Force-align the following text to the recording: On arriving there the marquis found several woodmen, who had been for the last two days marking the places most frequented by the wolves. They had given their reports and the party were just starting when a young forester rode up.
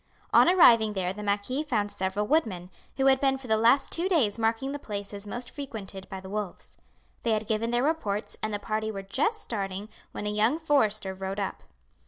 On 0.33 0.49
arriving 0.49 0.93
there 0.93 1.13
the 1.13 1.21
marquis 1.21 1.61
found 1.61 1.91
several 1.91 2.25
woodmen, 2.25 2.71
who 2.97 3.05
had 3.05 3.21
been 3.21 3.37
for 3.37 3.45
the 3.45 3.55
last 3.55 3.91
two 3.91 4.09
days 4.09 4.39
marking 4.39 4.71
the 4.71 4.79
places 4.79 5.27
most 5.27 5.51
frequented 5.51 6.09
by 6.09 6.19
the 6.19 6.27
wolves. 6.27 6.79
They 7.21 7.33
had 7.33 7.45
given 7.45 7.69
their 7.69 7.83
reports 7.83 8.35
and 8.41 8.51
the 8.51 8.57
party 8.57 8.89
were 8.91 9.03
just 9.03 9.43
starting 9.43 9.89
when 10.11 10.25
a 10.25 10.31
young 10.31 10.57
forester 10.57 11.13
rode 11.13 11.39
up. 11.39 11.61